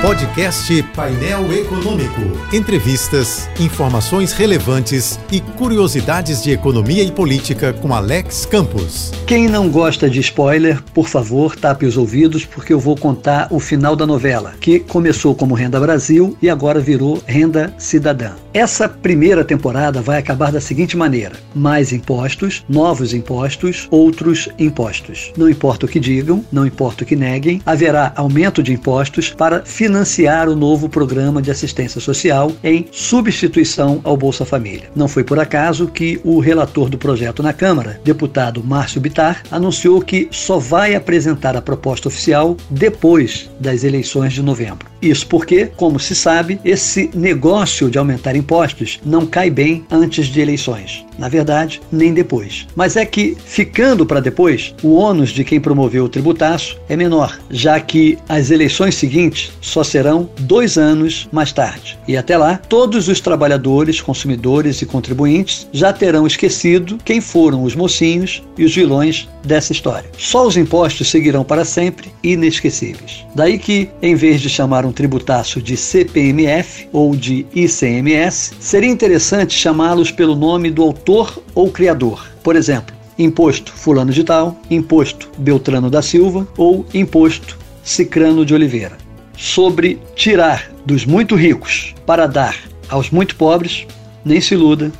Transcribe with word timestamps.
Podcast 0.00 0.80
Painel 0.94 1.52
Econômico. 1.52 2.20
Entrevistas, 2.52 3.50
informações 3.58 4.32
relevantes 4.32 5.18
e 5.30 5.40
curiosidades 5.40 6.40
de 6.40 6.52
economia 6.52 7.02
e 7.02 7.10
política 7.10 7.72
com 7.72 7.92
Alex 7.92 8.46
Campos. 8.46 9.10
Quem 9.26 9.48
não 9.48 9.68
gosta 9.68 10.08
de 10.08 10.20
spoiler, 10.20 10.80
por 10.94 11.08
favor, 11.08 11.56
tape 11.56 11.84
os 11.84 11.96
ouvidos 11.96 12.44
porque 12.44 12.72
eu 12.72 12.78
vou 12.78 12.96
contar 12.96 13.48
o 13.50 13.58
final 13.58 13.96
da 13.96 14.06
novela, 14.06 14.54
que 14.60 14.78
começou 14.78 15.34
como 15.34 15.56
Renda 15.56 15.80
Brasil 15.80 16.38
e 16.40 16.48
agora 16.48 16.78
virou 16.78 17.20
Renda 17.26 17.74
Cidadã. 17.76 18.30
Essa 18.54 18.88
primeira 18.88 19.44
temporada 19.44 20.00
vai 20.00 20.18
acabar 20.18 20.52
da 20.52 20.60
seguinte 20.60 20.96
maneira: 20.96 21.34
mais 21.52 21.92
impostos, 21.92 22.64
novos 22.68 23.12
impostos, 23.12 23.88
outros 23.90 24.48
impostos. 24.60 25.32
Não 25.36 25.48
importa 25.48 25.86
o 25.86 25.88
que 25.88 25.98
digam, 25.98 26.44
não 26.52 26.64
importa 26.64 27.02
o 27.02 27.06
que 27.06 27.16
neguem, 27.16 27.60
haverá 27.66 28.12
aumento 28.14 28.62
de 28.62 28.72
impostos 28.72 29.30
para 29.30 29.64
financiar 29.64 29.87
financiar 29.88 30.50
o 30.50 30.54
novo 30.54 30.86
programa 30.86 31.40
de 31.40 31.50
assistência 31.50 31.98
social 31.98 32.52
em 32.62 32.86
substituição 32.92 34.02
ao 34.04 34.18
Bolsa 34.18 34.44
Família. 34.44 34.90
Não 34.94 35.08
foi 35.08 35.24
por 35.24 35.38
acaso 35.38 35.86
que 35.88 36.20
o 36.22 36.40
relator 36.40 36.90
do 36.90 36.98
projeto 36.98 37.42
na 37.42 37.54
Câmara, 37.54 37.98
deputado 38.04 38.62
Márcio 38.62 39.00
Bitar, 39.00 39.42
anunciou 39.50 40.02
que 40.02 40.28
só 40.30 40.58
vai 40.58 40.94
apresentar 40.94 41.56
a 41.56 41.62
proposta 41.62 42.08
oficial 42.08 42.54
depois 42.68 43.48
das 43.58 43.82
eleições 43.82 44.34
de 44.34 44.42
novembro. 44.42 44.86
Isso 45.00 45.26
porque, 45.26 45.70
como 45.74 45.98
se 45.98 46.14
sabe, 46.14 46.60
esse 46.62 47.10
negócio 47.14 47.90
de 47.90 47.96
aumentar 47.96 48.36
impostos 48.36 49.00
não 49.02 49.24
cai 49.24 49.48
bem 49.48 49.86
antes 49.90 50.26
de 50.26 50.38
eleições. 50.42 51.07
Na 51.18 51.28
verdade, 51.28 51.80
nem 51.90 52.14
depois. 52.14 52.66
Mas 52.76 52.96
é 52.96 53.04
que, 53.04 53.36
ficando 53.44 54.06
para 54.06 54.20
depois, 54.20 54.74
o 54.82 54.94
ônus 54.94 55.30
de 55.30 55.44
quem 55.44 55.60
promoveu 55.60 56.04
o 56.04 56.08
tributaço 56.08 56.78
é 56.88 56.96
menor, 56.96 57.38
já 57.50 57.80
que 57.80 58.16
as 58.28 58.50
eleições 58.50 58.94
seguintes 58.94 59.52
só 59.60 59.82
serão 59.82 60.30
dois 60.40 60.78
anos 60.78 61.28
mais 61.32 61.52
tarde. 61.52 61.98
E 62.06 62.16
até 62.16 62.36
lá, 62.36 62.60
todos 62.68 63.08
os 63.08 63.20
trabalhadores, 63.20 64.00
consumidores 64.00 64.80
e 64.80 64.86
contribuintes 64.86 65.68
já 65.72 65.92
terão 65.92 66.26
esquecido 66.26 66.98
quem 67.04 67.20
foram 67.20 67.64
os 67.64 67.74
mocinhos 67.74 68.42
e 68.56 68.64
os 68.64 68.74
vilões 68.74 69.28
dessa 69.48 69.72
história. 69.72 70.08
Só 70.16 70.46
os 70.46 70.56
impostos 70.56 71.10
seguirão 71.10 71.42
para 71.42 71.64
sempre 71.64 72.12
inesquecíveis. 72.22 73.26
Daí 73.34 73.58
que, 73.58 73.88
em 74.00 74.14
vez 74.14 74.40
de 74.40 74.48
chamar 74.48 74.86
um 74.86 74.92
tributaço 74.92 75.60
de 75.60 75.76
CPMF 75.76 76.88
ou 76.92 77.16
de 77.16 77.46
ICMS, 77.52 78.52
seria 78.60 78.90
interessante 78.90 79.54
chamá-los 79.54 80.12
pelo 80.12 80.36
nome 80.36 80.70
do 80.70 80.82
autor 80.82 81.42
ou 81.54 81.70
criador. 81.70 82.24
Por 82.44 82.54
exemplo, 82.54 82.94
imposto 83.18 83.72
fulano 83.72 84.12
de 84.12 84.22
tal, 84.22 84.56
imposto 84.70 85.28
Beltrano 85.38 85.90
da 85.90 86.02
Silva 86.02 86.46
ou 86.56 86.86
imposto 86.94 87.58
Cicrano 87.82 88.44
de 88.44 88.54
Oliveira. 88.54 88.96
Sobre 89.36 89.98
tirar 90.14 90.70
dos 90.84 91.06
muito 91.06 91.34
ricos 91.34 91.94
para 92.04 92.26
dar 92.26 92.54
aos 92.88 93.10
muito 93.10 93.34
pobres, 93.36 93.86
nem 94.24 94.40
se 94.40 94.54
iluda, 94.54 94.92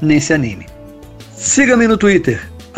nem 0.00 0.20
se 0.20 0.32
anime. 0.32 0.66
Siga-me 1.36 1.86
no 1.88 1.96
Twitter, 1.96 2.50